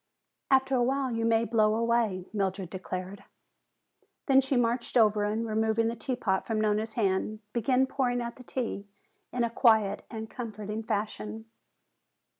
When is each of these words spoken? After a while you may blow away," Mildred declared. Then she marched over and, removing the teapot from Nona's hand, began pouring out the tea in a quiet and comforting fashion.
After 0.49 0.73
a 0.75 0.81
while 0.81 1.11
you 1.11 1.25
may 1.25 1.45
blow 1.45 1.75
away," 1.75 2.25
Mildred 2.33 2.71
declared. 2.71 3.23
Then 4.25 4.41
she 4.41 4.57
marched 4.57 4.97
over 4.97 5.25
and, 5.25 5.45
removing 5.45 5.89
the 5.89 5.95
teapot 5.95 6.47
from 6.47 6.59
Nona's 6.59 6.95
hand, 6.95 7.39
began 7.53 7.85
pouring 7.85 8.19
out 8.19 8.37
the 8.37 8.43
tea 8.43 8.87
in 9.31 9.43
a 9.43 9.51
quiet 9.51 10.03
and 10.09 10.27
comforting 10.27 10.81
fashion. 10.81 11.45